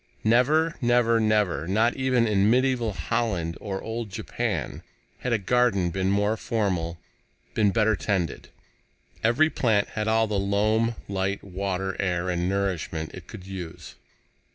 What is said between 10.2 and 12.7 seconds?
the loam, light, water, air and